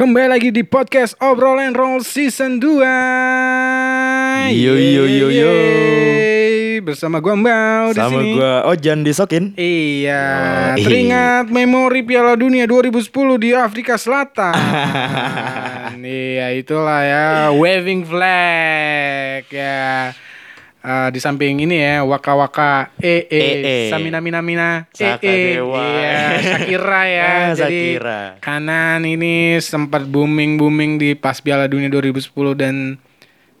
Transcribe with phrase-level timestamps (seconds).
[0.00, 5.52] Kembali lagi di podcast Obrol and Roll Season 2 Yo, yo, yo, yo.
[6.80, 9.52] Bersama gua Mbau di Sama sini gua Ojan disokin.
[9.60, 10.24] Iya
[10.72, 10.88] Yoi.
[10.88, 13.12] Teringat memori Piala Dunia 2010
[13.44, 14.56] di Afrika Selatan
[16.00, 20.16] Iya itulah ya Waving flag Ya
[20.80, 23.76] Eh, di samping ini ya waka waka e e E, e.
[23.92, 25.76] samina mina mina e Saka e Dewa.
[25.76, 28.20] iya Shakira ya Ah, jadi Shakira.
[28.40, 32.96] kanan ini sempat booming booming di pas Piala Dunia 2010 dan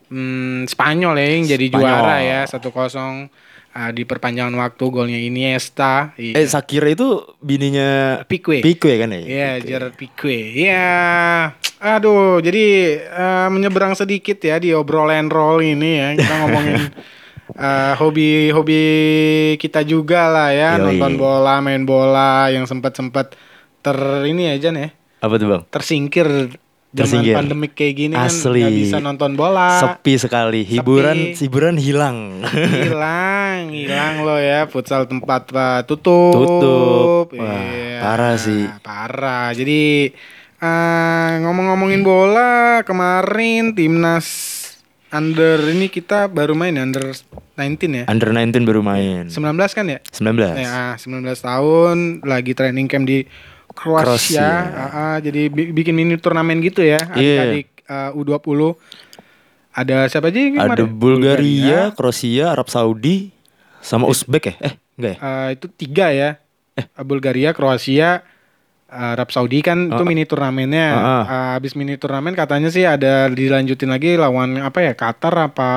[0.08, 1.84] hmm, Spanyol ya yang jadi Spanyol.
[1.84, 3.28] juara ya 1-0
[3.80, 9.20] Ah, di perpanjangan waktu golnya Iniesta Eh Sakira itu bininya Pique Pique kan ya?
[9.24, 9.64] Iya, Pique.
[9.72, 10.36] Gerard Pique.
[10.52, 10.92] Iya.
[11.80, 12.64] Aduh, jadi
[13.00, 16.08] eh, menyeberang sedikit ya di obrolan roll ini ya.
[16.12, 16.76] Kita ngomongin
[17.56, 18.82] eh, hobi-hobi
[19.56, 21.00] kita juga lah ya, Yoi.
[21.00, 23.32] nonton bola, main bola yang sempat-sempat
[23.80, 23.96] ter
[24.28, 24.92] ini aja nih,
[25.24, 25.62] Apa tuh bang?
[25.72, 26.28] tersingkir
[26.90, 27.34] zaman Tersingkir.
[27.34, 28.60] pandemik kayak gini kan Asli.
[28.60, 29.78] nggak bisa nonton bola.
[29.78, 30.60] Sepi sekali.
[30.62, 31.40] Hiburan, Sepi.
[31.40, 32.42] hiburan hilang.
[32.44, 37.26] hilang hilang lo ya futsal tempat Pak tutup Tutup.
[37.32, 38.66] Wah, Iya, parah sih.
[38.80, 40.10] parah jadi
[40.56, 44.26] eh, ngomong-ngomongin bola kemarin timnas
[45.10, 47.14] under ini kita baru main ya, under
[47.56, 47.58] 19
[47.92, 49.26] ya Under 19 baru main.
[49.26, 49.36] 19
[49.70, 50.54] kan ya 19.
[50.56, 53.26] ya 19 tahun lagi training camp di
[53.72, 54.48] Kroasia, Kroasia.
[54.68, 57.46] Ah, ah, jadi bi- bikin mini turnamen gitu ya Iya.
[57.46, 58.74] adik-adik eh, U20
[59.70, 60.86] ada siapa aja yang Ada kemarin?
[60.92, 63.30] Bulgaria, Kroasia, Arab Saudi,
[63.80, 64.54] sama Uzbek ya?
[64.60, 65.18] Eh, enggak ya?
[65.20, 66.30] Eh, itu tiga ya.
[66.98, 68.26] Bulgaria, Kroasia,
[68.86, 70.88] Arab Saudi kan itu mini turnamennya.
[70.90, 71.22] Ah, ah.
[71.24, 75.70] Eh, habis mini turnamen katanya sih ada dilanjutin lagi lawan apa ya Qatar apa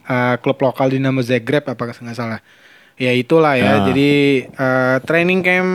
[0.00, 2.38] eh, klub lokal Dinamo Zagreb apa nggak salah.
[2.96, 3.82] Ya itulah ya.
[3.82, 3.84] Ah.
[3.84, 4.10] Jadi
[4.46, 5.70] eh, training camp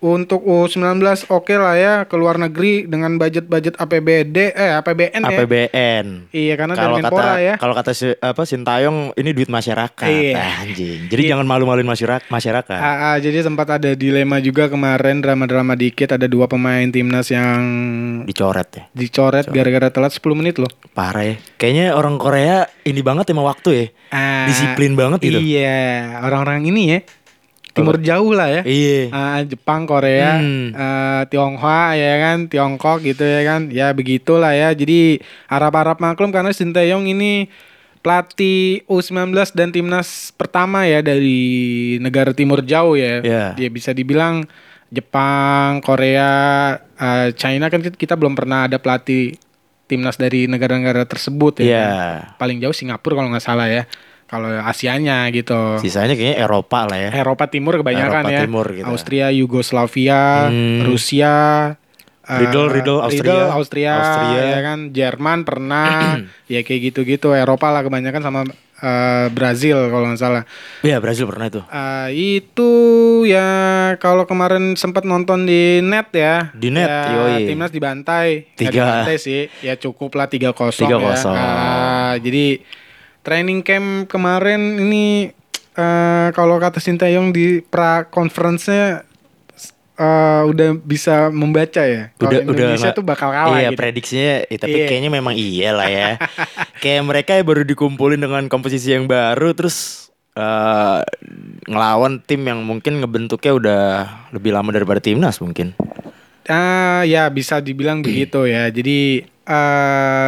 [0.00, 0.96] untuk U19
[1.28, 5.36] oke lah ya ke luar negeri dengan budget-budget APBD eh APBN ya.
[5.36, 6.06] APBN.
[6.32, 7.54] Iya karena Kalau kata Menpora ya.
[7.60, 10.08] kalau kata si, apa Sintayong ini duit masyarakat.
[10.08, 10.64] Iya.
[10.64, 11.00] Anjing.
[11.06, 12.32] Jadi jangan malu-maluin masyarakat.
[12.32, 12.80] masyarakat.
[12.80, 17.60] Ah, ah, jadi sempat ada dilema juga kemarin drama-drama dikit ada dua pemain timnas yang
[18.24, 18.84] Dicoret ya.
[18.90, 20.70] dicoret gara-gara telat 10 menit loh.
[20.90, 21.36] Parah ya.
[21.56, 23.86] Kayaknya orang Korea ini banget emang waktu ya.
[24.10, 25.38] Ah, Disiplin banget gitu.
[25.38, 26.98] Iya, orang-orang ini ya
[27.80, 28.62] timur jauh lah ya.
[28.62, 29.00] Iya.
[29.10, 30.70] Ah, Jepang, Korea, Hmm.
[30.70, 33.68] eh, Tionghoa ya kan, Tiongkok gitu ya kan.
[33.68, 34.70] Ya begitulah ya.
[34.70, 37.48] Jadi Arab-Arab maklum karena Sinteyong ini
[38.00, 41.40] pelatih U19 dan timnas pertama ya dari
[41.98, 43.20] negara timur jauh ya.
[43.20, 43.44] Iya.
[43.54, 44.48] Dia bisa dibilang
[44.90, 46.30] Jepang, Korea,
[46.76, 49.38] eh, China kan kita belum pernah ada pelatih
[49.86, 51.64] timnas dari negara-negara tersebut ya.
[51.66, 51.82] Iya.
[51.82, 52.38] kan.
[52.38, 53.86] Paling jauh Singapura kalau nggak salah ya.
[54.30, 55.82] Kalau Asianya gitu.
[55.82, 57.10] Sisanya kayaknya Eropa lah ya.
[57.10, 58.40] Eropa Timur kebanyakan Eropa ya.
[58.46, 58.86] Timur gitu.
[58.86, 60.86] Austria, Yugoslavia, Hmm.
[60.86, 61.34] Rusia,
[62.22, 63.50] eh, Riddle, Riddle, Austria.
[63.50, 64.42] Austria, Austria.
[64.54, 66.14] ya kan, Jerman pernah,
[66.46, 67.34] ya kayak gitu-gitu.
[67.34, 68.40] Eropa lah kebanyakan sama
[68.80, 70.42] eh, Brazil kalau nggak salah.
[70.80, 71.60] Iya, Brazil pernah itu.
[71.66, 72.08] Eh,
[72.38, 72.70] itu
[73.26, 73.50] ya
[73.98, 76.54] kalau kemarin sempat nonton di net ya.
[76.54, 77.50] Di net, ya, yoi.
[77.50, 78.46] Timnas dibantai.
[78.46, 78.70] Nggak Tiga.
[78.72, 79.50] dibantai sih.
[79.60, 80.86] Ya cukup lah 3-0 ya.
[80.86, 81.28] 3-0.
[81.28, 82.62] Ah, jadi
[83.20, 85.30] training camp kemarin ini
[85.70, 89.06] eh kalau kata Sintayong di pra conference-nya
[89.96, 92.10] eh, udah bisa membaca ya.
[92.16, 93.78] Kalau Udah Indonesia udah tuh bakal kalah Iya, gitu.
[93.78, 94.86] prediksinya ya, tapi Iya.
[94.88, 96.10] kayaknya memang iya lah ya.
[96.82, 101.00] Kayak mereka ya baru dikumpulin dengan komposisi yang baru terus eh,
[101.68, 103.82] ngelawan tim yang mungkin ngebentuknya udah
[104.32, 105.76] lebih lama daripada timnas mungkin.
[106.48, 108.70] Ah ya bisa dibilang begitu ya.
[108.70, 109.26] Jadi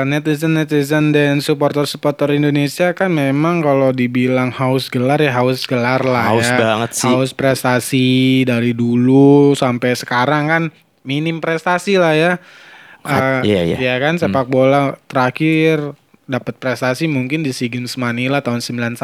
[0.02, 6.02] netizen netizen dan supporter supporter Indonesia kan memang kalau dibilang haus gelar ya haus gelar
[6.02, 6.58] lah Haus ya.
[6.58, 7.06] banget sih.
[7.06, 10.62] Haus prestasi dari dulu sampai sekarang kan
[11.06, 12.32] minim prestasi lah ya.
[13.02, 13.76] Eh, iya, iya.
[13.78, 15.94] Ya kan sepak bola terakhir
[16.26, 18.94] dapat prestasi mungkin di SEA Games Manila tahun 91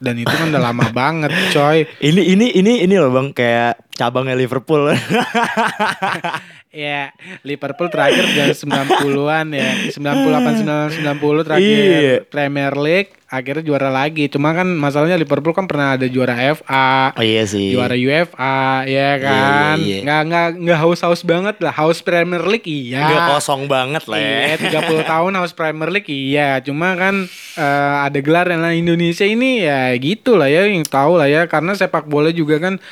[0.00, 1.84] dan itu kan udah lama banget coy.
[2.00, 4.90] Ini ini ini ini loh Bang kayak cabangnya Liverpool.
[6.74, 7.14] Ya,
[7.46, 9.70] Liverpool terakhir dari 90-an ya.
[9.94, 12.14] 98 90 terakhir Iya.
[12.26, 14.26] Premier League, akhirnya juara lagi.
[14.26, 17.70] Cuma kan masalahnya Liverpool kan pernah ada juara FA, oh iya sih.
[17.70, 19.78] juara UEFA, ya kan.
[19.78, 19.98] iya, iya.
[20.02, 21.70] Nggak nggak nggak haus-haus banget lah.
[21.70, 23.06] Haus Premier League iya.
[23.06, 24.58] Nggak kosong banget lah ya.
[24.58, 26.58] Iya, 30 tahun haus Premier League iya.
[26.58, 31.22] Cuma kan eh, ada gelar yang lain Indonesia ini ya gitu lah ya yang tahu
[31.22, 32.82] lah ya karena sepak bola juga kan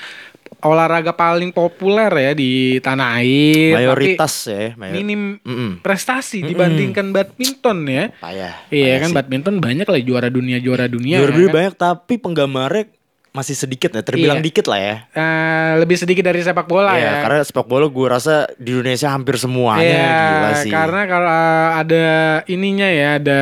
[0.63, 3.75] olahraga paling populer ya di tanah air.
[3.75, 4.73] tapi Mayoritas ya.
[4.75, 5.71] mayor- minim Mm-mm.
[5.81, 8.05] prestasi dibandingkan badminton ya.
[8.17, 8.55] Payah.
[8.71, 9.17] Iya kan sih.
[9.17, 11.19] badminton banyak lah juara dunia juara dunia.
[11.19, 11.57] Juara ya dunia kan?
[11.59, 12.85] banyak tapi penggemarnya
[13.33, 14.45] masih sedikit ya, terbilang Iya.
[14.45, 14.95] dikit lah ya.
[15.09, 17.13] Eh, lebih sedikit dari sepak bola Iya, ya.
[17.23, 20.69] karena sepak bola gue rasa di Indonesia hampir semuanya Iya, gila sih.
[20.71, 22.05] karena kalau uh, ada
[22.47, 23.41] ininya ya, ada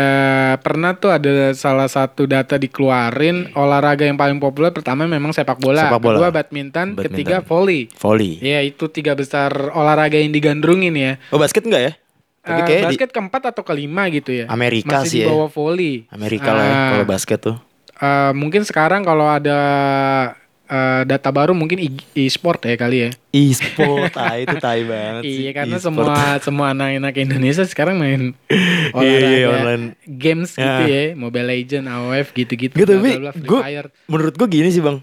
[0.56, 5.84] pernah tuh ada salah satu data dikeluarin olahraga yang paling populer pertama memang sepak bola,
[5.84, 6.16] Sepak bola.
[6.16, 7.04] kedua badminton, Badminton.
[7.10, 7.90] ketiga volley.
[7.92, 8.38] volley.
[8.38, 11.12] Ya itu tiga besar olahraga yang digandrungin ya.
[11.28, 11.92] Oh basket enggak ya?
[12.40, 14.46] Tapi Eh, kayak di basket keempat atau kelima gitu ya.
[14.46, 15.28] Amerika Masih sih di ya.
[15.28, 16.06] bawah volley.
[16.08, 17.56] Amerika lah ya Ah, kalau basket tuh.
[18.00, 19.58] Eh, mungkin sekarang kalau ada
[20.66, 23.10] eh, data baru mungkin e- e-sport ya kali ya.
[23.30, 25.40] E-sport, ah, itu tai banget sih.
[25.42, 25.86] Iya karena E-sport.
[25.86, 29.84] semua semua anak-anak Indonesia sekarang main Iya, olahraga iya, online.
[30.06, 30.86] games gitu Ya.
[30.86, 32.74] ya, Mobile Legend, AOF gitu-gitu.
[32.74, 33.60] Bla, tapi gue
[34.06, 34.98] menurut gue gini sih bang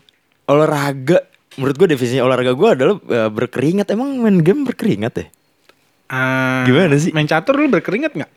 [0.45, 1.23] olahraga
[1.53, 5.27] menurut gue definisinya olahraga gue adalah eh, berkeringat emang main game berkeringat ya
[6.07, 7.11] Ah, Gimana sih?
[7.11, 8.31] Main catur lu berkeringat nggak?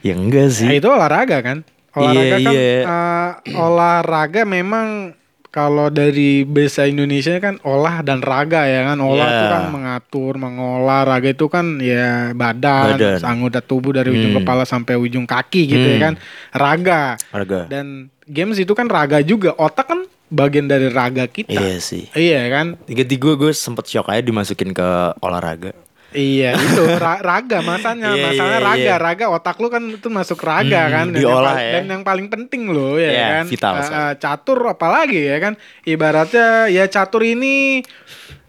[0.00, 1.60] ya enggak Nah, sih itu olahraga kan?
[1.92, 2.70] Olahraga Iya, kan iya.
[2.82, 5.12] eh, olahraga memang
[5.48, 9.36] kalau dari bahasa Indonesia kan olah dan raga ya kan olah Iya.
[9.36, 13.20] itu kan mengatur mengolah raga itu kan ya badan, Badan.
[13.20, 14.40] anggota tubuh dari ujung Hmm.
[14.40, 16.02] kepala sampai ujung kaki gitu ya Hmm.
[16.02, 16.14] kan
[16.52, 17.86] raga olahraga dan
[18.24, 20.00] games itu kan raga juga otak kan
[20.32, 24.72] bagian dari raga kita iya sih iya kan tiga tiga gue sempet shock aja dimasukin
[24.72, 24.88] ke
[25.20, 25.76] olahraga
[26.12, 26.52] Iya.
[26.64, 28.12] Itu ra- raga masanya.
[28.12, 28.96] Iya, masalahnya iya, raga iya.
[28.96, 31.72] raga otak lu kan itu masuk raga Hmm, kan dan diolah yang, ya.
[31.74, 33.44] dan yang paling penting loh ya Iya, kan?
[33.48, 35.52] vital eh, catur apalagi ya kan?
[35.82, 37.80] Ibaratnya ya catur ini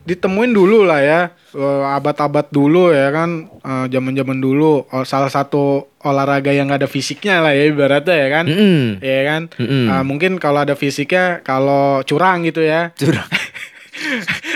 [0.04, 1.22] ditemuin dulu lah ya.
[1.54, 3.48] Eh, abad-abad dulu ya kan
[3.88, 4.84] zaman-zaman dulu.
[4.86, 8.46] Oh, salah satu olahraga yang gak ada fisiknya lah ya ibaratnya ya kan?
[8.46, 9.00] Mm-mm.
[9.00, 9.42] ya kan?
[9.56, 9.86] Mm-mm.
[9.88, 12.92] Eh, mungkin kalau ada fisiknya kalau curang gitu ya.
[12.94, 13.30] Curang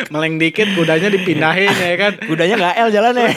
[0.09, 2.13] meleng dikit kudanya dipindahin ya kan?
[2.29, 3.27] Kudanya nggak L jalannya.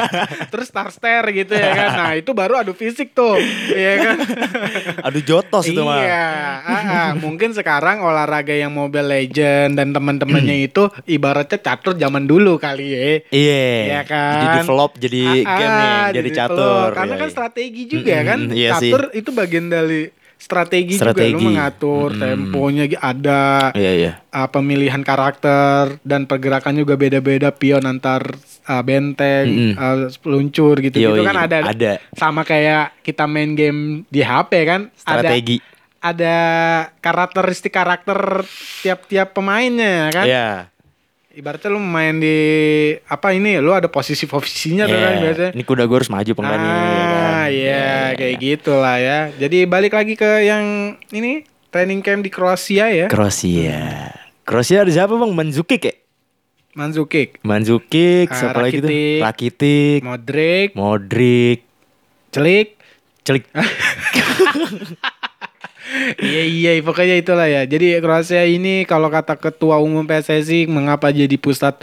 [0.52, 1.90] Terus star stare gitu ya kan?
[1.94, 3.36] Nah itu baru adu fisik tuh
[3.68, 4.16] ya kan?
[5.06, 5.98] Aduh jotos itu mah.
[5.98, 6.26] Iya
[6.58, 7.10] ah, ah.
[7.14, 13.02] mungkin sekarang olahraga yang Mobile Legend dan teman-temannya itu ibaratnya catur zaman dulu kali ya.
[13.28, 13.64] Iya.
[13.84, 14.32] Iya kan?
[14.34, 17.34] di develop jadi Ah, game nih ah, jadi di- catur karena Iya, kan iya.
[17.34, 18.38] strategi juga kan?
[18.50, 18.90] iya sih.
[18.90, 20.00] catur itu bagian dari
[20.44, 21.32] strategi, juga Strategi.
[21.32, 22.20] lu mengatur Mm-mm.
[22.20, 28.36] temponya ada iya iya uh, pemilihan karakter dan pergerakan juga beda-beda pion antar
[28.68, 29.72] uh, benteng, Mm-mm.
[29.80, 31.92] uh, peluncur gitu gitu Yoi, kan ada, ada.
[32.12, 35.72] sama kayak kita main game di HP kan strategi ada
[36.04, 36.36] ada
[37.00, 38.44] karakteristik karakter
[38.84, 40.73] tiap-tiap pemainnya kan Iya.
[41.34, 42.36] Ibaratnya lu main di
[43.04, 44.94] apa ini lu ada posisi posisinya Iya.
[44.94, 46.70] kan biasanya Ini kuda gue harus maju apa enggak nih?
[46.70, 47.22] ya kan?
[47.34, 49.18] Ah, iya, kayak gitu lah ya.
[49.34, 50.64] Jadi balik lagi ke yang
[51.08, 53.06] ini training camp di Kroasia ya.
[53.06, 54.14] Kroasia.
[54.42, 55.30] Kroasia ada siapa bang?
[55.30, 55.94] Mandzukic ya?
[56.74, 58.90] Mandzukic, Mandzukic, Ah, siapa lagi tuh?
[58.90, 59.22] Rakitic.
[59.22, 61.58] Rakitic, Modric, Modric,
[62.30, 62.68] Celik.
[63.22, 63.46] Celik.
[66.20, 67.62] iya iya pokoknya itulah ya.
[67.64, 71.82] Jadi Kroasia ini kalau kata ketua umum PSSI mengapa jadi pusat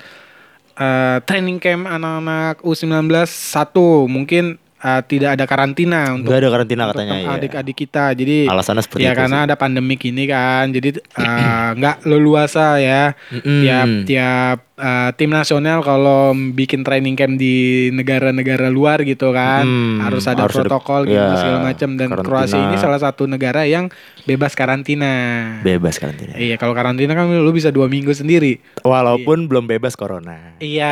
[0.75, 6.81] eh, training camp anak-anak U19 satu mungkin eh, tidak ada karantina untuk Enggak ada karantina
[6.87, 7.27] untuk katanya ya.
[7.37, 8.05] adik-adik kita.
[8.13, 9.45] Jadi Alasannya seperti ya itu karena sih.
[9.49, 10.65] ada pandemik ini kan.
[10.69, 13.13] Jadi eh, nggak leluasa ya.
[13.29, 13.59] Mm-mm.
[13.61, 17.53] Tiap tiap eh, tim nasional kalau bikin training camp di
[17.91, 22.09] negara-negara luar gitu kan Hmm, harus ada harus ada- protokol gitu ya, segala macam dan
[22.09, 22.25] karantina.
[22.25, 25.13] Kroasia ini salah satu negara yang bebas karantina.
[25.61, 26.33] Bebas karantina.
[26.33, 28.57] Iya kalau karantina kan lu bisa dua minggu sendiri.
[28.81, 30.57] Walaupun belum bebas corona.
[30.57, 30.91] Iya.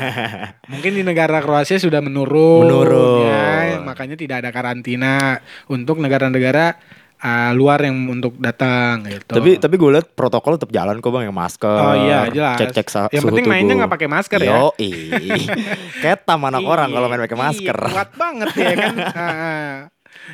[0.72, 2.64] Mungkin di negara Kroasia sudah menurun.
[2.64, 3.26] Menurun.
[3.26, 6.78] ya, makanya tidak ada karantina untuk negara-negara
[7.20, 9.30] uh, luar yang untuk datang gitu.
[9.30, 11.68] Tapi tapi gue liat protokol tetap jalan kok bang yang masker.
[11.78, 12.56] Oh iya jelas.
[12.58, 13.54] Cek cek Yang suhu penting tubuh.
[13.54, 14.50] mainnya nggak pakai masker ya.
[14.50, 14.66] Yo,
[16.02, 17.76] Ketam anak orang Iya, kalau main pakai masker.
[17.76, 18.94] iya, kuat banget ya kan.
[19.12, 19.76] Ah,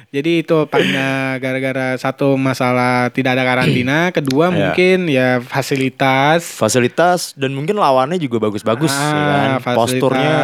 [0.08, 4.52] Jadi itu pada gara-gara satu masalah tidak ada karantina, kedua Iya.
[4.52, 9.50] mungkin ya fasilitas, Fasilitas dan mungkin lawannya juga bagus-bagus ya kan.
[9.56, 10.36] Ah, Posturnya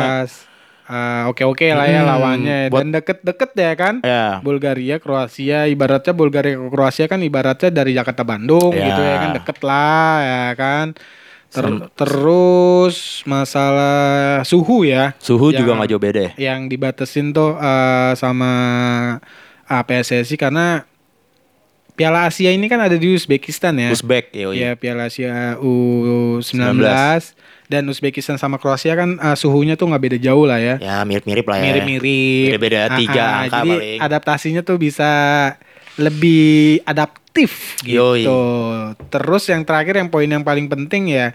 [0.93, 3.95] Ah, oke-oke lah ya Hmm, lawannya buat- dan deket-deket ya kan.
[3.99, 8.85] ya Bulgaria, Kroasia, ibaratnya Bulgaria ke Kroasia kan ibaratnya dari Jakarta Bandung Ya.
[8.87, 10.87] gitu ya kan deket lah ya kan.
[11.49, 16.33] Ter- terus masalah suhu ya suhu Yang- juga nggak jauh beda ya.
[16.39, 18.53] yang dibatesin tuh eh, sama
[19.67, 20.85] uh, PSSI karena
[21.93, 23.89] Piala Asia ini kan ada di Uzbekistan ya.
[23.89, 24.33] Uzbek.
[24.33, 26.81] Ya Piala Asia U19
[27.73, 30.77] dan Uzbekistan sama Kroasia kan uh, suhunya tuh nggak beda jauh lah ya.
[30.77, 31.65] Ya mirip-mirip lah ya.
[31.73, 32.47] Mirip-mirip.
[32.53, 33.99] Beda-beda Ah, tiga ah, angka Jadi paling.
[34.05, 35.11] adaptasinya tuh bisa
[35.97, 37.97] lebih adaptif gitu.
[37.97, 38.29] Yoi.
[39.09, 41.33] Terus yang terakhir yang poin yang paling penting ya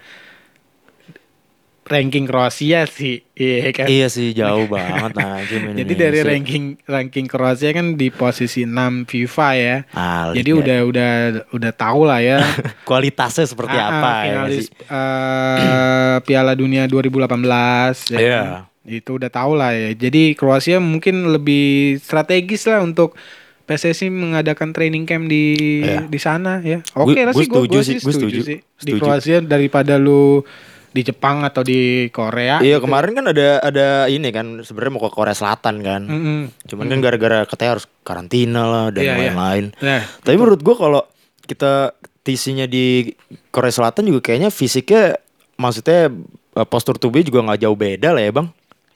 [1.88, 3.88] ranking Kroasia sih, iya kan.
[3.88, 5.40] Iya sih jauh banget sama
[5.72, 9.76] Jadi dari ranking ranking Kroasia kan di posisi 6 FIFA ya.
[9.90, 10.56] Alik Jadi ya.
[10.56, 11.12] udah udah
[11.50, 12.44] udah tahu lah ya.
[12.84, 14.76] kualitasnya seperti Ah, apa ah, ya finalis sih?
[14.84, 18.42] eh, Piala Dunia 2018 ya Iya.
[18.42, 18.64] kan?
[18.84, 19.92] Itu udah tahu lah ya.
[19.94, 23.16] Jadi Kroasia mungkin lebih strategis lah untuk
[23.64, 25.44] PSSI mengadakan training camp di
[25.82, 26.04] Iya.
[26.04, 26.80] di sana ya.
[26.94, 28.40] Oke Gue- lah sih gue setuju sih, setuju setuju.
[28.42, 28.58] sih.
[28.60, 29.00] Di Setuju.
[29.02, 30.40] Kroasia daripada lu
[30.88, 32.58] di Jepang atau di Korea.
[32.60, 32.88] Iya gitu.
[32.88, 36.02] kemarin kan ada ada ini kan sebenarnya mau ke Korea Selatan kan.
[36.08, 36.40] Mm-mm.
[36.66, 39.20] Cuman kan gara-gara katanya harus karantina lah dan Iya, iya.
[39.30, 39.66] lain-lain.
[39.78, 41.02] Nah, Tapi menurut gua kalau
[41.44, 43.16] kita tisinya di
[43.52, 45.16] Korea Selatan juga kayaknya fisiknya
[45.56, 46.12] maksudnya
[46.56, 48.48] eh, postur tubuhnya juga nggak jauh beda lah ya bang.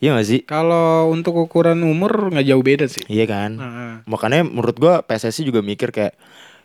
[0.01, 0.41] Iya gak sih?
[0.49, 3.05] kalau untuk ukuran umur nggak jauh beda sih.
[3.05, 3.51] Iya kan.
[3.61, 3.91] Heeh.
[4.09, 6.17] Makanya menurut gua PSSI juga mikir kayak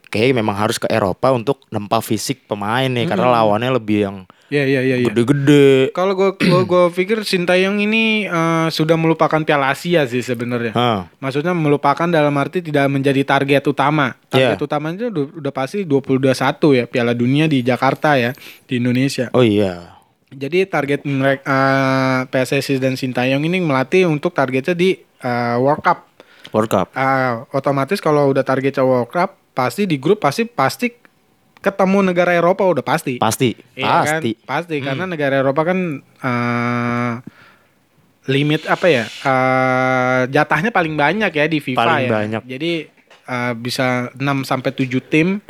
[0.08, 4.16] kayak memang harus ke Eropa untuk nempa fisik pemain nih karena lawannya lebih yang
[4.46, 4.96] Iya iya iya.
[5.02, 5.08] iya.
[5.10, 5.90] gede-gede.
[5.90, 10.72] Kalau gue gua, gua pikir Sintayong ini eh, sudah melupakan Piala Asia sih sebenarnya.
[10.74, 11.10] Hah.
[11.18, 14.14] Maksudnya melupakan dalam arti tidak menjadi target utama.
[14.30, 14.66] Target Iya.
[14.66, 18.30] utamanya udah, udah pasti 2021 ya Piala Dunia di Jakarta ya
[18.70, 19.30] di Indonesia.
[19.34, 19.98] Oh iya.
[20.30, 25.98] Jadi target mereka eh, PSSI dan Sintayong ini melatih untuk targetnya di eh, World Cup.
[26.54, 26.86] World Cup.
[26.94, 31.05] Ah, otomatis kalau udah targetnya World Cup pasti di grup pasti pasti
[31.66, 33.18] ketemu negara Eropa udah pasti.
[33.18, 33.58] Pasti.
[33.74, 34.22] Iya kan?
[34.22, 34.30] Pasti.
[34.38, 37.12] Pasti karena negara Eropa kan eh,
[38.30, 39.04] limit apa ya?
[39.10, 42.10] eh, jatahnya paling banyak ya di FIFA Paling ya.
[42.14, 42.42] banyak.
[42.46, 42.72] Jadi
[43.26, 45.42] eh, bisa 6 sampai 7 tim.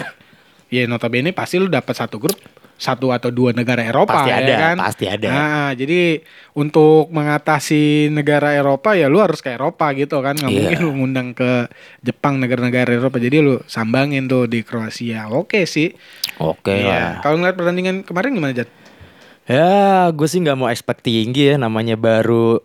[0.67, 2.35] Ya notabene pasti lu dapat satu grup
[2.77, 4.77] satu atau dua negara Eropa Pasti ya ada, kan.
[4.77, 5.29] pasti ada.
[5.29, 6.21] Nah, jadi
[6.53, 10.37] untuk mengatasi negara Eropa ya lu harus ke Eropa gitu kan.
[10.37, 10.61] Nggak Iya.
[10.61, 13.17] mungkin lu ngundang ke Jepang negara-negara Eropa.
[13.17, 15.29] Jadi lu sambangin tuh di Kroasia.
[15.29, 15.97] Oke sih.
[16.37, 16.87] Oke Iya.
[16.87, 17.09] lah.
[17.21, 18.69] Kalau ngeliat pertandingan kemarin gimana Jat?
[19.47, 19.71] Ya,
[20.11, 21.57] gue sih nggak mau expect tinggi ya.
[21.57, 22.61] Namanya baru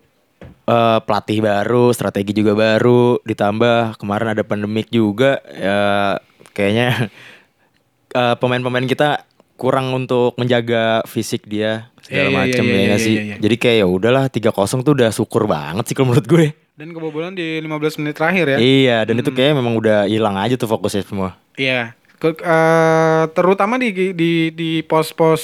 [0.61, 3.21] eh, pelatih baru, strategi juga baru.
[3.21, 5.39] Ditambah kemarin ada pandemik juga.
[5.47, 6.19] Ya,
[6.51, 7.07] kayaknya
[8.19, 9.23] eh, pemain-pemain kita
[9.61, 13.15] kurang untuk menjaga fisik dia segala Iya, iya, macam iya, ya iya, nggak iya, sih.
[13.21, 13.35] iya.
[13.37, 14.49] Jadi kayak ya udahlah 3-0
[14.81, 16.47] tuh udah syukur banget sih kalau menurut gue.
[16.73, 18.57] Dan kebobolan di 15 menit terakhir ya.
[18.57, 21.37] Iya, dan itu kayaknya memang udah hilang aja tuh fokusnya semua.
[21.53, 21.93] Iya.
[22.17, 25.41] Ke- eh, terutama di di di pos-pos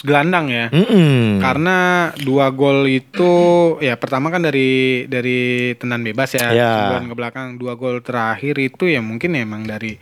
[0.00, 0.66] gelandang ya.
[0.68, 1.36] Mm-mm.
[1.38, 1.76] Karena
[2.16, 3.32] dua gol itu
[3.78, 5.38] ya pertama kan dari dari
[5.74, 6.70] tendan bebas ya, Iya.
[6.70, 9.96] sebulan ke belakang dua gol terakhir itu ya mungkin emang dari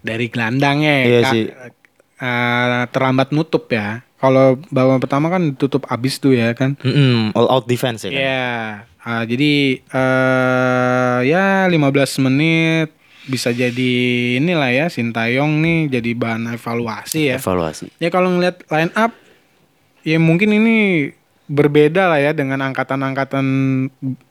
[0.00, 1.32] dari gelandangnya ya, Iya Kak.
[1.32, 1.44] sih.
[2.20, 4.04] Eh, terlambat nutup ya.
[4.20, 6.76] Kalau babak pertama kan tutup abis tuh ya kan.
[6.84, 8.20] Mm-mm, all out defense ya kan.
[8.20, 8.52] Iya.
[9.00, 12.92] Ah, jadi eh ya 15 menit
[13.24, 13.92] bisa jadi
[14.36, 17.40] inilah ya Sintayong nih jadi bahan evaluasi ya.
[17.40, 17.88] Evaluasi.
[17.96, 19.16] Ya kalau ngeliat line up
[20.04, 21.08] ya mungkin ini
[21.48, 23.44] berbeda lah ya dengan angkatan-angkatan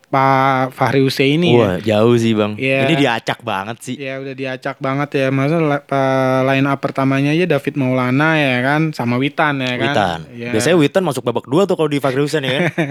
[0.09, 1.61] Pak Fahri Huseini ya.
[1.61, 2.57] Wah, jauh sih, Bang.
[2.57, 2.89] Iya.
[2.89, 3.95] Ini diacak banget sih.
[4.01, 5.27] Ya udah diacak banget ya.
[5.85, 9.93] Pa- line up pertamanya aja David Maulana ya kan sama Witan ya kan.
[9.93, 10.19] Witan.
[10.33, 10.49] Ya.
[10.49, 12.73] Biasanya Witan masuk babak dua tuh kalau di Fahri Husain ya kan.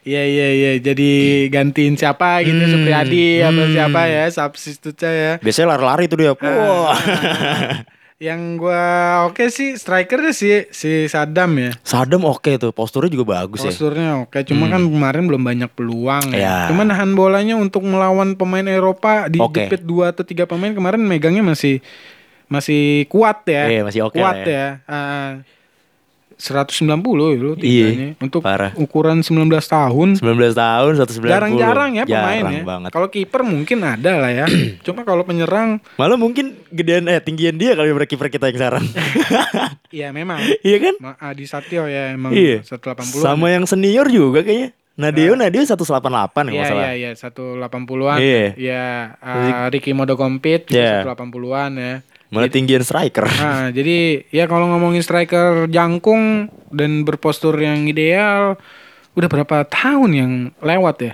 [0.00, 1.10] Iya iya iya jadi
[1.52, 3.74] gantiin siapa gitu Hmm, Supriyadi atau hmm.
[3.76, 5.32] siapa ya substitutnya ya.
[5.38, 6.32] Biasanya lari-lari tuh dia.
[6.34, 6.98] Wah.
[8.20, 8.84] Yang gua
[9.32, 11.72] oke sih strikernya si si Saddam ya.
[11.80, 13.72] Sadam oke tuh, posturnya juga bagus ya.
[13.72, 16.36] Posturnya oke, cuma kan kemarin belum banyak peluang ya.
[16.36, 16.56] Ya.
[16.68, 21.40] Cuma nahan bolanya untuk melawan pemain Eropa di jepit dua atau tiga pemain kemarin megangnya
[21.40, 21.80] masih
[22.52, 23.72] masih kuat ya.
[23.72, 24.68] Iya, masih oke Kuat lah ya.
[24.84, 25.40] Ah,
[26.40, 28.72] 190 loh Iya, tiganya untuk parah.
[28.74, 30.08] ukuran 19 tahun.
[30.16, 31.28] 19 tahun 190.
[31.28, 32.64] Jarang-jarang ya pemain Jarang ya.
[32.64, 32.90] banget.
[32.90, 34.46] Kalau kiper mungkin ada lah ya.
[34.86, 38.84] Cuma kalau penyerang Malah mungkin gedean eh tinggian dia kali kiper kita yang sekarang.
[39.92, 40.94] ya memang iya kan?
[41.20, 42.64] Adi Satyo ya emang Iya.
[42.64, 44.72] 180 Sama yang senior juga kayaknya.
[45.00, 48.18] Nadio, Nadio 188 kalau nggak Iya iya iya 180-an.
[48.20, 48.44] Iya.
[48.52, 51.08] Iya, uh, Ricky Modogompit Iya.
[51.08, 51.94] 180-an ya.
[52.30, 53.26] Malah tinggian striker.
[53.26, 58.54] Nah, jadi ya kalau ngomongin striker jangkung dan berpostur yang ideal
[59.12, 61.12] udah berapa tahun yang lewat ya?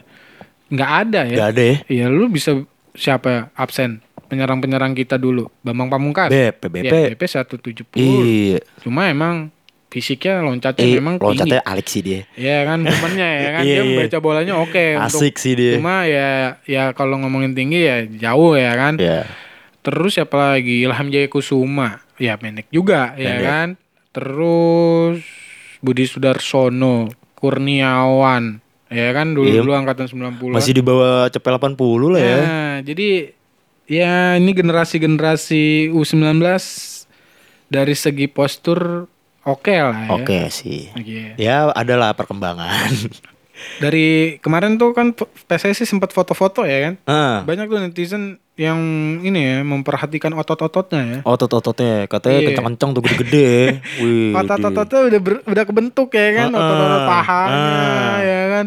[0.69, 1.37] Nggak ada ya.
[1.37, 1.77] Gak ada ya.
[1.89, 2.61] Iya, lu bisa
[2.93, 3.41] siapa ya?
[3.57, 4.05] absen?
[4.27, 6.29] Penyerang-penyerang kita dulu, Bambang Pamungkas.
[6.29, 6.85] BP, BP.
[6.85, 7.95] Ya, BP 170.
[7.95, 8.59] Iya.
[8.83, 9.55] Cuma emang
[9.87, 11.71] fisiknya loncatnya Eh, memang loncatnya tinggi.
[11.73, 12.21] alik sih dia.
[12.35, 13.97] Iya kan, momennya ya kan Iya, dia iya.
[14.03, 15.79] baca bolanya oke untuk Asik sih dia.
[15.79, 18.99] Cuma ya ya kalau ngomongin tinggi ya jauh ya kan.
[18.99, 19.46] Iya.
[19.87, 20.83] Terus siapa lagi?
[20.83, 22.03] Ilham Jaya Kusuma.
[22.19, 23.47] Ya pendek juga ya Pendek.
[23.47, 23.69] kan.
[24.11, 25.23] Terus
[25.79, 28.59] Budi Sudarsono, Kurniawan.
[28.87, 29.63] Ya kan dulu Iya.
[29.63, 31.79] dulu angkatan 90 Masih di bawah cepet 80
[32.09, 32.39] lah ya.
[32.39, 33.09] Nah, jadi
[33.85, 36.43] ya ini generasi-generasi U19
[37.67, 39.07] dari segi postur
[39.43, 40.11] oke lah ya.
[40.13, 40.91] Oke sih.
[40.95, 41.35] Iya.
[41.37, 42.91] Ya adalah perkembangan.
[43.83, 46.95] Dari kemarin tuh kan PSSI sempat foto-foto ya kan.
[47.07, 48.81] ah, Banyak tuh netizen yang
[49.21, 51.19] ini ya memperhatikan otot-ototnya ya.
[51.23, 52.47] otot-ototnya katanya Iya.
[52.51, 53.53] kencang-kencang tuh gede-gede.
[54.03, 54.33] Wih.
[54.33, 58.17] Otot-ototnya udah ber- udah kebentuk ya kan, Ah, otot-otot ah, pahanya ah.
[58.19, 58.67] ya kan.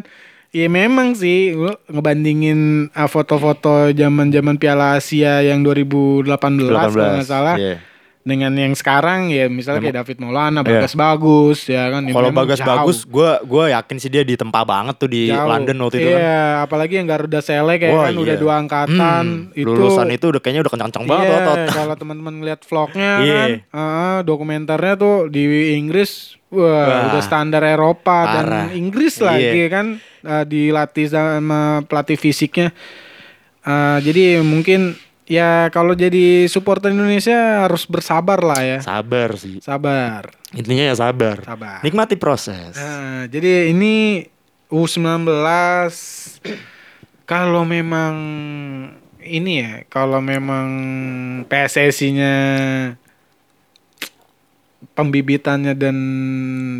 [0.49, 1.53] Iya memang sih
[1.87, 7.81] ngebandingin ah, foto-foto zaman-zaman Piala Asia yang 2018 kalau nggak salah Iya.
[8.19, 12.03] Dengan yang sekarang ya misalnya kayak David Maulana, Bagas Bagus ya kan.
[12.03, 12.67] Kalau Bagas jauh.
[12.67, 15.47] bagus, gue gua yakin sih dia ditempa banget tuh di Jauh.
[15.47, 16.19] London waktu itu kan.
[16.19, 18.39] Iya, apalagi yang Garuda Selek ya Wah, kan udah iya.
[18.39, 21.57] dua angkatan Hmm, itu lulusan itu udah kayaknya udah kencang-kencang banget Iya, otot.
[21.79, 23.33] kalau teman-teman ngeliat vlognya Iya.
[23.33, 26.11] kan, ah, dokumenternya tuh di Inggris,
[26.49, 28.67] wah, Wah, udah standar Eropa parah.
[28.67, 29.25] dan Inggris Iya.
[29.25, 29.85] lagi kan,
[30.21, 32.75] ah, dilatih sama pelatih fisiknya.
[33.61, 34.95] Ah, jadi mungkin
[35.29, 39.61] ya kalau jadi supporter Indonesia harus bersabar lah ya, Sabar sih.
[39.61, 41.37] sabar, Intinya ya sabar.
[41.39, 41.79] sabar.
[41.79, 42.73] Nikmati proses.
[42.73, 44.25] Nah, jadi ini
[44.67, 45.29] U19
[47.23, 48.13] kalau memang
[49.19, 50.67] ini ya, kalau memang
[51.45, 52.33] PSSI-nya
[54.91, 55.97] pembibitannya dan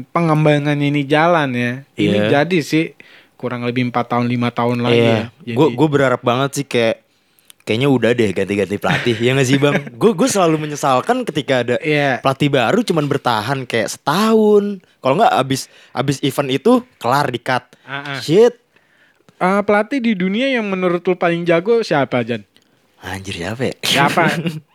[0.10, 1.74] pengembangannya ini jalan ya.
[1.94, 2.30] Ini Iya.
[2.42, 2.86] jadi sih
[3.36, 5.24] kurang lebih empat tahun lima tahun lagi ya.
[5.44, 7.04] Jadi- Gue gue berharap banget sih kayak
[7.70, 9.14] kayaknya udah deh ganti-ganti pelatih.
[9.14, 9.78] ya nggak sih bang?
[10.02, 12.18] Gue gue selalu menyesalkan ketika ada Iya.
[12.18, 14.82] pelatih baru cuman bertahan kayak setahun.
[14.98, 17.70] Kalau nggak abis abis event itu kelar di cut.
[17.86, 18.20] Ah, ah.
[18.20, 18.58] Shit.
[19.38, 22.42] Eh, pelatih di dunia yang menurut lu paling jago siapa Jan?
[23.00, 23.76] Anjir siapa ya?
[23.80, 24.26] Siapa?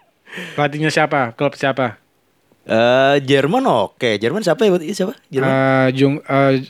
[0.54, 1.34] Pelatihnya siapa?
[1.34, 1.98] Klub siapa?
[2.64, 4.16] Eh Jerman oke.
[4.16, 4.72] Jerman siapa ya?
[4.80, 5.18] Siapa?
[5.28, 5.50] Jerman?
[5.50, 6.64] Eh, Jung eh,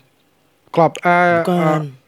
[0.69, 1.83] Klopp eh, Bukan.
[1.87, 2.04] eh,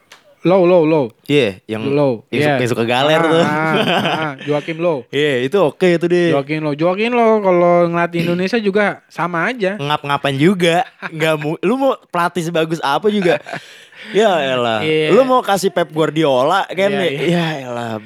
[0.47, 1.07] Low Low Low.
[1.27, 2.63] Iya, yang Low yang, Iya.
[2.63, 3.43] suka, suka galer Ah, tuh.
[3.43, 3.75] ah,
[4.15, 5.03] ah, Joakim Low.
[5.11, 6.31] Iya, itu oke itu deh.
[6.31, 6.73] Joakim Low.
[6.73, 9.75] Joakim Low kalau ngelatih Indonesia juga sama aja.
[9.77, 10.87] Ngap-ngapan juga.
[11.11, 13.43] Nggak mu lu mau pelatih sebagus apa juga?
[14.15, 14.87] Ya elah.
[14.87, 15.11] Iya.
[15.11, 16.95] lu mau kasih Pep Guardiola kan?
[16.95, 17.27] Iya, iya.
[17.27, 17.99] ya elah.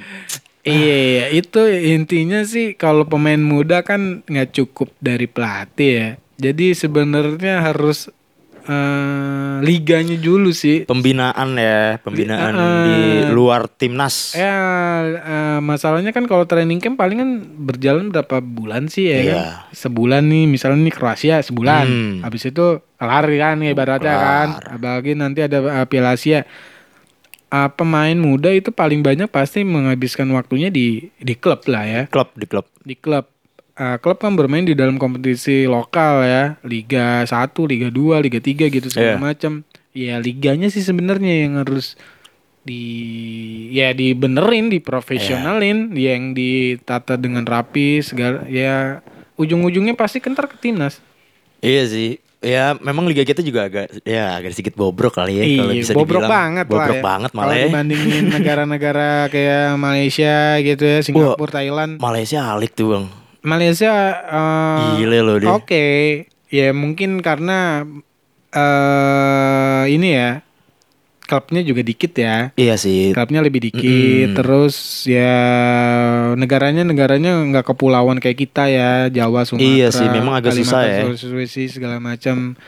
[0.64, 1.28] Iya.
[1.28, 6.08] Itu intinya sih kalau pemain muda kan nggak cukup dari pelatih ya.
[6.40, 8.08] Jadi sebenarnya harus
[8.62, 12.96] eh, liganya dulu sih pembinaan ya pembinaan Iya, di
[13.30, 14.56] luar timnas Ya
[15.04, 19.28] eh, masalahnya kan kalau training camp paling kan berjalan berapa bulan sih ya Iya.
[19.30, 19.40] kan?
[19.70, 21.86] Sebulan nih misalnya nih Kroasia sebulan.
[21.86, 22.14] Hmm.
[22.20, 24.24] Habis itu kelar kan ibaratnya Kelar.
[24.24, 24.48] kan.
[24.76, 26.44] Apalagi nanti ada eh, Piala Asia.
[27.50, 32.02] Ah, pemain muda itu paling banyak pasti menghabiskan waktunya di di klub lah ya.
[32.06, 33.26] klub di klub Di klub.
[33.80, 37.32] Ah, klub kan bermain di dalam kompetisi lokal ya, Liga 1,
[37.64, 39.24] Liga 2, Liga 3 gitu segala Iya.
[39.24, 39.52] macam.
[39.90, 41.96] Ya liganya sih sebenarnya yang harus
[42.60, 42.84] di
[43.72, 46.12] ya dibenerin, diprofesionalin, Iya.
[46.12, 49.00] yang ditata dengan rapi segala ya
[49.34, 51.00] ujung-ujungnya pasti kentar ke timnas.
[51.58, 55.72] iya sih ya memang liga kita juga agak ya agak sedikit bobrok kali ya kalau
[55.72, 56.32] Iya, bisa bobrok dibilang.
[56.32, 57.02] banget lah bobrok ya.
[57.02, 61.92] banget malah Kalau ya dibandingin negara-negara kayak Malaysia gitu ya, Singapura, Thailand.
[61.96, 63.04] Malaysia alik tuh bang
[63.42, 63.92] Malaysia
[64.26, 65.50] eh, Gile loh dia.
[65.52, 65.86] Oke,
[66.52, 67.86] ya mungkin karena
[68.50, 70.30] eh ini ya
[71.30, 72.50] klubnya juga dikit ya.
[72.58, 74.38] iya sih Klubnya lebih dikit, Mm-mm.
[74.42, 75.38] terus ya
[76.34, 79.70] negaranya negaranya nggak kepulauan kayak kita ya, Jawa, Sumatera.
[79.70, 81.06] Iya sih, memang agak susah ya.
[81.06, 82.58] Kalimantan, Sulawesi segala macam.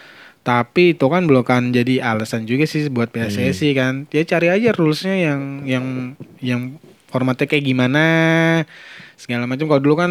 [0.43, 4.07] Tapi itu kan belum kan jadi alasan juga sih buat PSSI kan.
[4.11, 5.85] Dia cari aja rulesnya yang yang
[6.39, 6.61] yang
[7.11, 8.05] formatnya kayak gimana
[9.19, 9.71] segala macam.
[9.71, 10.11] Kalau dulu kan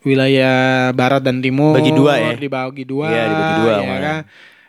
[0.00, 2.32] wilayah barat dan timur Bagi dua ya?
[2.36, 4.18] dibagi dua, Iya, dibagi dua ya kan.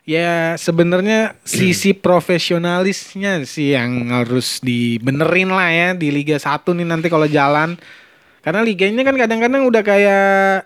[0.01, 7.07] Ya sebenarnya sisi profesionalisnya sih yang harus dibenerin lah ya di Liga 1 nih nanti
[7.07, 7.77] kalau jalan.
[8.41, 10.65] Karena liganya kan kadang-kadang udah kayak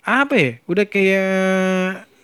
[0.00, 0.50] apa ya?
[0.64, 1.28] Udah kayak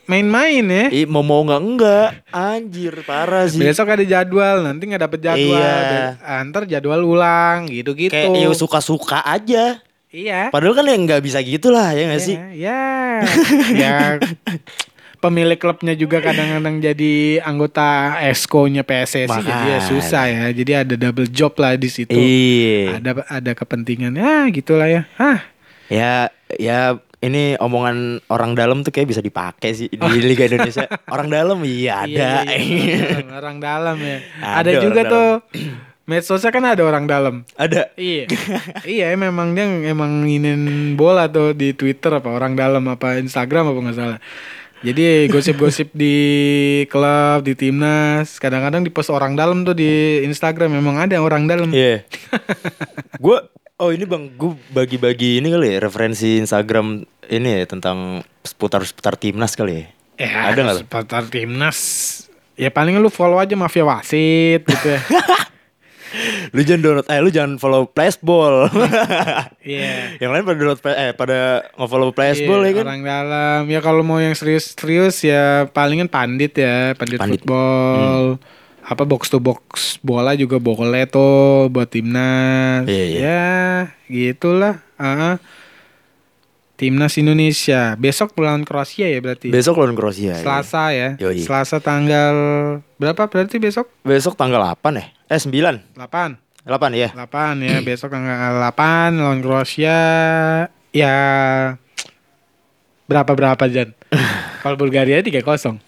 [0.09, 0.85] main-main ya.
[0.89, 5.61] Ih, mau mau nggak enggak anjir parah sih Besok ada jadwal, nanti nggak dapet jadwal.
[5.61, 6.17] Iya.
[6.25, 8.17] Antar jadwal ulang gitu-gitu.
[8.17, 10.55] kayak ya suka-suka aja Iya.
[10.55, 12.37] Padahal kan ya nggak bisa gitu lah ya nggak sih?
[12.57, 12.81] Ya,
[13.75, 13.97] ya.
[15.16, 20.45] Pemilik klubnya juga kadang-kadang jadi anggota esko-nya PSSI jadi ya susah ya.
[20.53, 22.14] Jadi ada double job lah di situ.
[22.14, 23.01] Iya.
[23.01, 23.11] Ada
[23.42, 24.12] ada kepentingan.
[24.14, 25.03] Ya, gitulah ya.
[25.16, 25.40] Hah.
[25.88, 30.85] Ya ya ini omongan orang dalam tuh kayak bisa dipakai sih di Liga Indonesia.
[31.09, 32.31] orang dalam iya ada.
[32.45, 34.19] Iya, iya, orang, orang dalam ya.
[34.45, 35.12] Ada Ada, juga dalam.
[35.16, 35.31] tuh
[36.07, 37.42] medsosnya kan ada orang dalam.
[37.59, 37.90] ada.
[37.99, 38.31] Iya.
[38.99, 43.79] iya emang dia emang ingin bola tuh di Twitter apa orang dalam apa Instagram apa
[43.83, 44.19] nggak salah.
[44.87, 46.14] Jadi gosip-gosip di
[46.87, 51.75] klub, di timnas, kadang-kadang di post orang dalam tuh di Instagram memang ada orang dalam.
[51.75, 52.07] Iya.
[53.25, 53.40] Gue
[53.77, 59.19] oh ini bang gue bagi-bagi ini kali ya referensi Instagram ini ya tentang seputar seputar
[59.19, 59.85] timnas kali ya.
[60.16, 61.79] Ya, Ada nggak supporter timnas.
[62.57, 65.01] Ya paling lu follow aja mafia wasit gitu ya.
[66.51, 68.67] Lu jangan download eh lu jangan follow Flashball.
[69.63, 70.19] Iya.
[70.19, 71.39] yang lain pada download eh pada
[71.73, 72.85] nge-follow Flashball Iya, ya kan.
[72.87, 73.61] Orang dalam.
[73.67, 77.43] Ya kalau mau yang serius-serius ya palingan pandit ya, pandit, Pandit.
[77.43, 78.39] football.
[78.81, 79.67] Apa box to box
[79.99, 82.87] bola juga boleh tuh buat timnas.
[82.87, 83.19] Iya, iya.
[83.19, 83.47] Ya,
[84.07, 84.79] gitulah.
[84.95, 85.43] Ah.
[86.77, 89.49] Timnas Indonesia besok melawan Kroasia ya berarti.
[89.49, 90.37] Besok lawan Kroasia.
[90.37, 90.45] ya.
[90.45, 91.09] Selasa ya.
[91.17, 91.41] Yoi.
[91.41, 92.37] Selasa tanggal
[92.95, 93.89] berapa berarti besok?
[94.05, 95.09] Besok tanggal 8 ya?
[95.27, 95.99] Eh 9.
[95.99, 96.39] 8.
[96.67, 97.09] 8 ya.
[97.15, 99.99] 8 ya, besok tanggal 8 lawan Kroasia.
[100.91, 101.15] Ya
[103.07, 103.95] berapa berapa Jan?
[104.62, 105.43] Kalau Bulgaria 3-0.
[105.43, 105.79] 5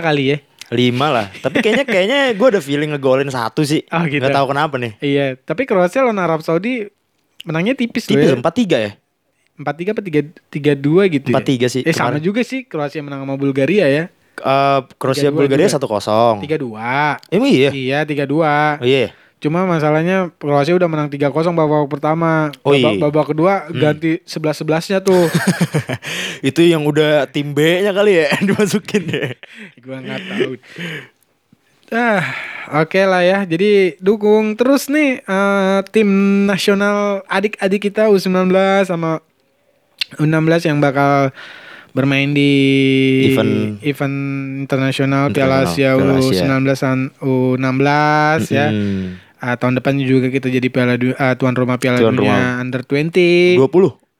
[0.00, 0.38] kali ya.
[0.68, 0.76] 5
[1.08, 1.26] lah.
[1.40, 3.84] Tapi kayaknya kayaknya gue ada feeling ngegolin satu sih.
[3.88, 4.20] Oh, gitu.
[4.24, 4.92] Nggak tahu kenapa nih.
[5.00, 6.88] Iya, tapi Kroasia lawan Arab Saudi
[7.44, 8.40] menangnya tipis loh Tipis ya.
[8.40, 8.92] 4-3 ya?
[9.58, 10.20] 4-3 apa 3
[10.54, 11.40] 3-2 gitu ya.
[11.40, 12.24] 4-3 sih, Eh sama kemarin.
[12.24, 14.04] juga sih Kroasia menang sama Bulgaria ya.
[14.42, 15.98] Eh Kroasia 3-2 Bulgaria juga.
[15.98, 16.42] 1-0.
[16.42, 17.34] 3-2.
[17.34, 17.70] Emang iya?
[17.70, 18.82] Iya, 3-2.
[18.82, 19.10] Oh iya.
[19.38, 22.50] Cuma masalahnya Kroasia udah menang 3-0 babak pertama.
[22.66, 23.02] Oh, babak, iya.
[23.02, 25.30] babak kedua ganti 11-11-nya tuh.
[26.48, 29.30] Itu yang udah tim B-nya kali ya dimasukin ya.
[29.78, 30.52] gua nggak tahu.
[31.94, 32.20] Ah,
[32.82, 33.38] oke lah ya.
[33.46, 36.10] Jadi dukung terus nih eh, tim
[36.50, 38.50] nasional adik-adik kita U19
[38.90, 39.22] sama
[40.18, 41.30] U16 yang bakal
[41.98, 42.52] bermain di
[43.28, 44.16] Event- event
[44.60, 46.46] internasional Piala Asia Piala Asia.
[46.46, 47.82] U19 dan U16
[48.48, 48.66] ya.
[48.70, 49.18] Hmm.
[49.38, 52.62] Ah, tahun depan juga kita jadi Piala ah, tuan rumah Piala Tuan Dunia rumah.
[52.62, 53.58] Under 20.
[53.58, 53.58] 20.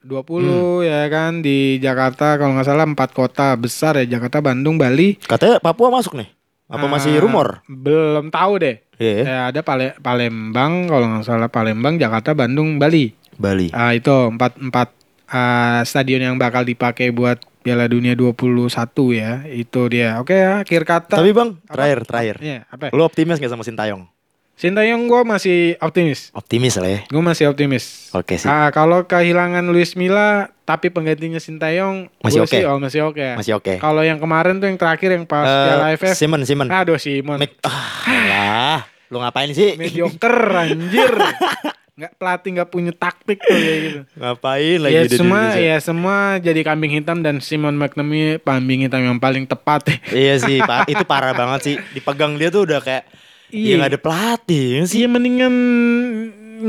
[0.01, 5.19] 20 ya kan di Jakarta kalau nggak salah empat kota besar ya Jakarta, Bandung, Bali.
[5.21, 6.31] Katanya Papua masuk nih.
[6.67, 7.61] Apa masih Ah, rumor?
[7.64, 8.77] Belum tahu deh.
[8.97, 9.12] Iya.
[9.12, 9.23] ya.
[9.23, 13.14] Ya, ada Pale- Palembang kalau nggak salah Palembang, Jakarta, Bandung, Bali.
[13.35, 13.71] Bali.
[13.71, 14.88] Ah itu empat empat
[15.29, 18.72] ah, stadion yang bakal dipakai buat Piala Dunia 21
[19.12, 19.44] ya.
[19.44, 20.16] Itu dia.
[20.16, 21.20] Oke ya, akhir kata.
[21.20, 21.76] Tapi Bang, Apa?
[21.76, 22.37] terakhir terakhir.
[22.40, 22.88] Iya, apa?
[22.96, 24.09] Lu optimis gak sama Sintayong?
[24.57, 26.33] Sintayong gue masih optimis.
[26.33, 27.00] Optimis lah ya.
[27.07, 28.09] Gue masih optimis.
[28.11, 28.48] Oke sih.
[28.48, 32.57] Ah, kalau kehilangan Luis Milla tapi penggantinya Sintayong Masih oke?
[32.57, 33.37] sih, oh, masih oke.
[33.37, 33.76] Masih oke.
[33.76, 36.16] Kalau yang kemarin tuh yang terakhir yang pas Eh, Piala AFF.
[36.16, 36.72] Simon, Simon.
[36.72, 37.37] Aduh Simon.
[37.37, 38.78] Mik- ah, lah.
[39.12, 39.76] Lu ngapain sih?
[39.76, 41.12] Mediocre anjir.
[41.99, 44.01] Nggak pelatih nggak punya taktik tuh kayak gitu.
[44.15, 45.67] ngapain lagi Ya di semua Indonesia?
[45.67, 49.83] ya semua jadi kambing hitam dan Simon McNamee kambing hitam yang paling tepat.
[50.15, 51.75] Iya sih, pa- itu parah banget sih.
[51.91, 53.03] Dipegang dia tuh udah kayak
[53.49, 53.65] Iya.
[53.65, 54.97] iya nggak ada pelatih ya sih.
[54.97, 55.55] Iya mendingan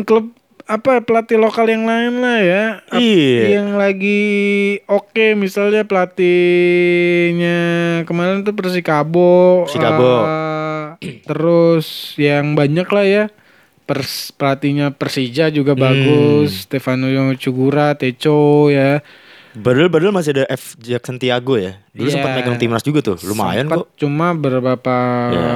[0.02, 0.34] klub
[0.66, 2.64] apa pelatih lokal yang lain lah ya.
[2.92, 3.42] Iya.
[3.54, 4.22] Yang lagi
[4.88, 7.58] oke misalnya pelatihnya
[8.04, 9.66] kemarin tuh Persikabo.
[9.66, 10.14] Persikabo.
[11.00, 13.24] eh, terus yang banyak lah ya.
[13.90, 15.82] Pers, pelatihnya Persija juga Hmm.
[15.82, 16.70] bagus.
[16.70, 19.02] Stefano Cugura, Teco ya.
[19.58, 21.82] Badal masih ada F Jackson Tiago ya.
[21.90, 22.22] Dulu Iya.
[22.22, 23.18] sempat megang timnas juga tuh.
[23.26, 23.86] Lumayan Sempet kok.
[23.98, 24.96] Cuma beberapa
[25.34, 25.50] Ya.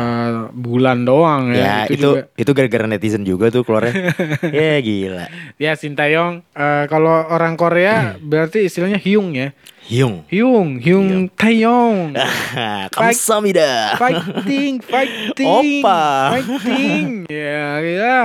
[0.50, 1.94] bulan doang Ya, ya.
[1.94, 2.22] itu juga.
[2.34, 3.94] itu gara-gara netizen juga tuh keluarnya.
[4.50, 5.26] ya gila.
[5.62, 9.54] Ya Sintayong eh, kalau orang Korea berarti istilahnya Hyung ya.
[9.84, 10.24] Hyung.
[10.32, 12.16] Hyung, Hyung Taeyong.
[12.96, 14.00] Kamsahamnida.
[14.00, 15.84] fighting, fighting.
[15.84, 16.02] Opa.
[16.40, 17.08] Fighting.
[17.34, 18.20] Ya, ya.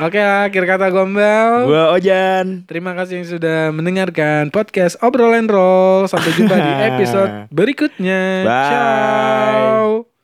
[0.00, 1.68] Oke, akhir kata gombal.
[1.68, 2.64] Gua Ojan.
[2.66, 6.08] Terima kasih yang sudah mendengarkan podcast Obrolan Roll.
[6.08, 8.42] Sampai jumpa di episode berikutnya.
[8.42, 8.66] Bye.
[8.70, 10.15] Ciao.